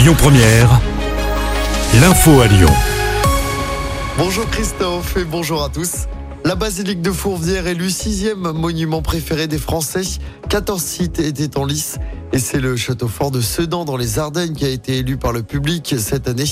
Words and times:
Lyon 0.00 0.14
Première, 0.16 0.80
l'info 2.00 2.40
à 2.40 2.46
Lyon. 2.46 2.70
Bonjour 4.16 4.48
Christophe 4.48 5.18
et 5.18 5.24
bonjour 5.24 5.62
à 5.62 5.68
tous. 5.68 6.06
La 6.42 6.54
basilique 6.54 7.02
de 7.02 7.10
Fourvière 7.10 7.66
est 7.66 7.74
le 7.74 7.90
sixième 7.90 8.50
monument 8.52 9.02
préféré 9.02 9.46
des 9.46 9.58
Français. 9.58 10.00
14 10.48 10.82
sites 10.82 11.20
étaient 11.20 11.58
en 11.58 11.66
lice 11.66 11.98
et 12.32 12.38
c'est 12.38 12.60
le 12.60 12.78
château 12.78 13.08
fort 13.08 13.30
de 13.30 13.42
Sedan 13.42 13.84
dans 13.84 13.98
les 13.98 14.18
Ardennes 14.18 14.54
qui 14.54 14.64
a 14.64 14.70
été 14.70 14.96
élu 14.96 15.18
par 15.18 15.32
le 15.32 15.42
public 15.42 15.94
cette 15.98 16.28
année. 16.28 16.48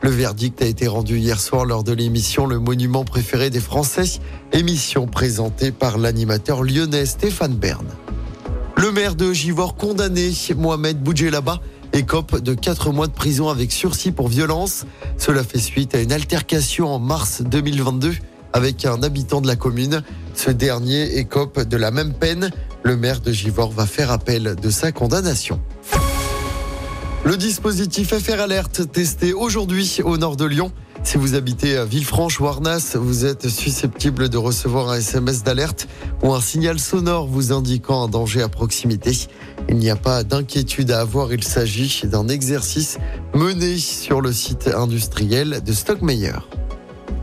Le 0.00 0.10
verdict 0.10 0.62
a 0.62 0.66
été 0.66 0.86
rendu 0.86 1.18
hier 1.18 1.40
soir 1.40 1.64
lors 1.64 1.82
de 1.82 1.92
l'émission 1.92 2.46
Le 2.46 2.60
monument 2.60 3.04
préféré 3.04 3.50
des 3.50 3.58
Français, 3.58 4.20
émission 4.52 5.08
présentée 5.08 5.72
par 5.72 5.98
l'animateur 5.98 6.62
lyonnais 6.62 7.06
Stéphane 7.06 7.56
Bern. 7.56 7.86
Le 8.76 8.92
maire 8.92 9.16
de 9.16 9.32
Givor 9.32 9.74
condamné, 9.74 10.32
Mohamed 10.56 11.02
Boudjelaba, 11.02 11.60
écope 11.92 12.40
de 12.40 12.54
4 12.54 12.92
mois 12.92 13.06
de 13.06 13.12
prison 13.12 13.48
avec 13.48 13.72
sursis 13.72 14.12
pour 14.12 14.28
violence. 14.28 14.84
Cela 15.18 15.44
fait 15.44 15.58
suite 15.58 15.94
à 15.94 16.00
une 16.00 16.12
altercation 16.12 16.88
en 16.88 16.98
mars 16.98 17.42
2022 17.42 18.14
avec 18.52 18.84
un 18.84 19.02
habitant 19.02 19.40
de 19.40 19.46
la 19.46 19.56
commune. 19.56 20.02
Ce 20.34 20.50
dernier 20.50 21.18
écope 21.18 21.62
de 21.62 21.76
la 21.76 21.90
même 21.90 22.12
peine. 22.12 22.50
Le 22.82 22.96
maire 22.96 23.20
de 23.20 23.32
Givor 23.32 23.70
va 23.70 23.86
faire 23.86 24.10
appel 24.10 24.56
de 24.60 24.70
sa 24.70 24.90
condamnation. 24.90 25.60
Le 27.24 27.36
dispositif 27.36 28.18
FR 28.18 28.40
Alert 28.40 28.90
testé 28.90 29.32
aujourd'hui 29.32 30.00
au 30.02 30.16
nord 30.16 30.36
de 30.36 30.44
Lyon. 30.44 30.72
Si 31.04 31.18
vous 31.18 31.34
habitez 31.34 31.76
à 31.76 31.84
Villefranche 31.84 32.40
ou 32.40 32.46
Arnas, 32.46 32.96
vous 32.96 33.26
êtes 33.26 33.48
susceptible 33.48 34.28
de 34.28 34.38
recevoir 34.38 34.88
un 34.88 34.96
SMS 34.96 35.42
d'alerte 35.42 35.88
ou 36.22 36.32
un 36.32 36.40
signal 36.40 36.78
sonore 36.78 37.26
vous 37.26 37.52
indiquant 37.52 38.04
un 38.04 38.08
danger 38.08 38.40
à 38.40 38.48
proximité. 38.48 39.12
Il 39.68 39.76
n'y 39.76 39.90
a 39.90 39.96
pas 39.96 40.22
d'inquiétude 40.24 40.90
à 40.90 41.00
avoir, 41.00 41.32
il 41.32 41.44
s'agit 41.44 42.02
d'un 42.06 42.28
exercice 42.28 42.98
mené 43.34 43.76
sur 43.78 44.20
le 44.20 44.32
site 44.32 44.70
industriel 44.74 45.60
de 45.64 45.72
Stockmeyer. 45.72 46.32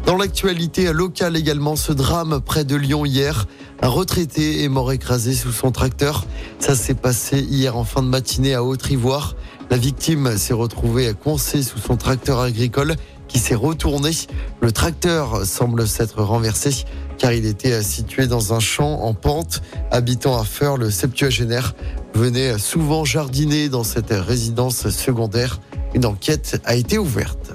Dans 0.06 0.18
l'actualité 0.18 0.92
locale 0.92 1.38
également, 1.38 1.76
ce 1.76 1.94
drame 1.94 2.42
près 2.42 2.66
de 2.66 2.76
Lyon 2.76 3.06
hier. 3.06 3.46
Un 3.82 3.88
retraité 3.88 4.64
est 4.64 4.70
mort 4.70 4.92
écrasé 4.92 5.34
sous 5.34 5.52
son 5.52 5.72
tracteur. 5.72 6.26
Ça 6.60 6.76
s'est 6.76 6.96
passé 6.96 7.40
hier 7.40 7.78
en 7.78 7.86
fin 7.86 8.02
de 8.02 8.08
matinée 8.08 8.56
à 8.56 8.64
Haute-Ivoire. 8.64 9.36
La 9.70 9.78
victime 9.78 10.38
s'est 10.38 10.54
retrouvée 10.54 11.14
coincée 11.14 11.64
sous 11.64 11.80
son 11.80 11.96
tracteur 11.96 12.40
agricole 12.40 12.96
qui 13.30 13.40
s'est 13.40 13.56
retourné. 13.56 14.12
Le 14.60 14.74
tracteur 14.74 15.46
semble 15.46 15.88
s'être 15.88 16.22
renversé 16.22 16.84
car 17.18 17.34
il 17.34 17.46
était 17.46 17.84
situé 17.84 18.28
dans 18.28 18.54
un 18.54 18.60
champ 18.60 19.02
en 19.04 19.14
pente. 19.14 19.62
Habitant 19.92 20.40
à 20.40 20.44
Feur, 20.44 20.78
le 20.78 20.90
septuagénaire 20.90 21.76
venait 22.16 22.58
souvent 22.58 23.06
jardiner 23.06 23.70
dans 23.70 23.84
cette 23.84 24.12
résidence 24.12 24.90
secondaire. 24.90 25.60
Une 25.94 26.06
enquête 26.06 26.60
a 26.66 26.76
été 26.76 26.98
ouverte. 26.98 27.52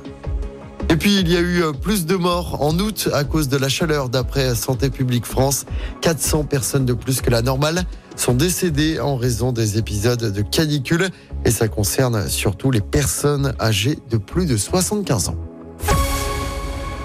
Et 0.90 0.96
puis, 0.96 1.18
il 1.18 1.32
y 1.32 1.36
a 1.36 1.40
eu 1.40 1.62
plus 1.80 2.04
de 2.04 2.14
morts 2.14 2.62
en 2.62 2.78
août 2.78 3.08
à 3.12 3.24
cause 3.24 3.48
de 3.48 3.56
la 3.56 3.68
chaleur 3.68 4.10
d'après 4.10 4.54
Santé 4.54 4.90
publique 4.90 5.24
France. 5.24 5.64
400 6.02 6.44
personnes 6.44 6.84
de 6.84 6.92
plus 6.92 7.20
que 7.20 7.30
la 7.30 7.42
normale 7.42 7.84
sont 8.16 8.34
décédées 8.34 9.00
en 9.00 9.16
raison 9.16 9.50
des 9.50 9.78
épisodes 9.78 10.30
de 10.32 10.42
canicule 10.42 11.08
et 11.44 11.50
ça 11.50 11.68
concerne 11.68 12.28
surtout 12.28 12.70
les 12.70 12.82
personnes 12.82 13.54
âgées 13.60 13.98
de 14.10 14.18
plus 14.18 14.46
de 14.46 14.56
75 14.56 15.30
ans. 15.30 15.53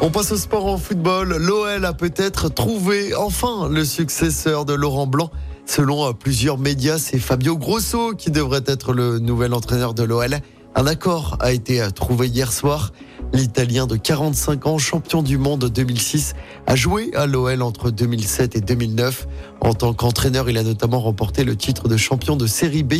On 0.02 0.12
passe 0.12 0.32
au 0.32 0.38
sport 0.38 0.66
en 0.66 0.78
football. 0.78 1.36
L'OL 1.36 1.84
a 1.84 1.92
peut-être 1.92 2.48
trouvé 2.48 3.14
enfin 3.16 3.68
le 3.68 3.84
successeur 3.84 4.64
de 4.64 4.74
Laurent 4.74 5.08
Blanc. 5.08 5.30
Selon 5.66 6.14
plusieurs 6.14 6.58
médias, 6.58 6.98
c'est 6.98 7.20
Fabio 7.20 7.58
Grosso 7.58 8.14
qui 8.14 8.32
devrait 8.32 8.64
être 8.66 8.94
le 8.94 9.20
nouvel 9.20 9.54
entraîneur 9.54 9.94
de 9.94 10.04
l'OL. 10.04 10.40
Un 10.76 10.88
accord 10.88 11.36
a 11.42 11.52
été 11.52 11.86
trouvé 11.94 12.28
hier 12.28 12.54
soir. 12.54 12.94
L'Italien 13.34 13.88
de 13.88 13.98
45 13.98 14.68
ans, 14.68 14.78
champion 14.78 15.22
du 15.22 15.38
monde 15.38 15.66
2006, 15.66 16.34
a 16.66 16.78
joué 16.78 17.12
à 17.14 17.26
l'OL 17.26 17.62
entre 17.62 17.92
2007 17.92 18.56
et 18.56 18.62
2009. 18.62 19.28
En 19.60 19.74
tant 19.74 19.94
qu'entraîneur, 19.94 20.50
il 20.50 20.58
a 20.58 20.64
notamment 20.64 21.02
remporté 21.02 21.44
le 21.44 21.58
titre 21.58 21.90
de 21.90 21.98
champion 21.98 22.38
de 22.38 22.48
Série 22.48 22.84
B 22.84 22.94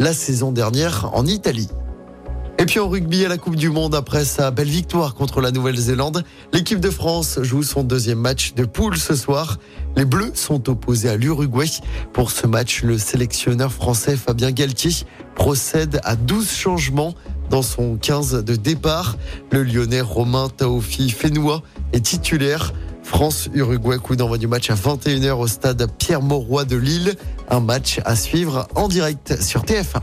la 0.00 0.12
saison 0.12 0.50
dernière 0.50 1.10
en 1.14 1.24
Italie. 1.26 1.68
Et 2.60 2.66
puis 2.66 2.78
en 2.78 2.90
rugby 2.90 3.24
à 3.24 3.28
la 3.30 3.38
Coupe 3.38 3.56
du 3.56 3.70
Monde, 3.70 3.94
après 3.94 4.26
sa 4.26 4.50
belle 4.50 4.68
victoire 4.68 5.14
contre 5.14 5.40
la 5.40 5.50
Nouvelle-Zélande, 5.50 6.24
l'équipe 6.52 6.78
de 6.78 6.90
France 6.90 7.38
joue 7.40 7.62
son 7.62 7.84
deuxième 7.84 8.18
match 8.18 8.52
de 8.52 8.66
poule 8.66 8.98
ce 8.98 9.14
soir. 9.14 9.56
Les 9.96 10.04
Bleus 10.04 10.32
sont 10.34 10.68
opposés 10.68 11.08
à 11.08 11.16
l'Uruguay. 11.16 11.70
Pour 12.12 12.30
ce 12.30 12.46
match, 12.46 12.82
le 12.82 12.98
sélectionneur 12.98 13.72
français 13.72 14.14
Fabien 14.14 14.50
Galtier 14.50 15.06
procède 15.34 16.02
à 16.04 16.16
12 16.16 16.50
changements 16.50 17.14
dans 17.48 17.62
son 17.62 17.96
15 17.96 18.44
de 18.44 18.56
départ. 18.56 19.16
Le 19.52 19.62
Lyonnais 19.62 20.02
Romain 20.02 20.50
Taofi 20.54 21.08
Fenoua 21.08 21.62
est 21.94 22.04
titulaire. 22.04 22.74
France-Uruguay, 23.04 23.96
coup 23.96 24.16
d'envoi 24.16 24.36
du 24.36 24.48
match 24.48 24.68
à 24.68 24.74
21h 24.74 25.32
au 25.32 25.46
stade 25.46 25.90
Pierre-Mauroy 25.96 26.66
de 26.66 26.76
Lille. 26.76 27.14
Un 27.48 27.60
match 27.60 28.00
à 28.04 28.16
suivre 28.16 28.68
en 28.74 28.86
direct 28.88 29.40
sur 29.40 29.64
TF1. 29.64 30.02